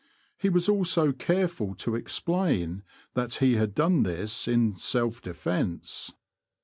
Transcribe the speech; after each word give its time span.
He 0.35 0.49
was 0.49 0.67
also 0.67 1.11
careful 1.11 1.75
to 1.75 1.93
explain 1.93 2.81
that 3.13 3.35
he 3.35 3.57
had 3.57 3.75
done 3.75 4.01
this 4.01 4.47
in'' 4.47 4.73
self 4.73 5.21
defence." 5.21 6.11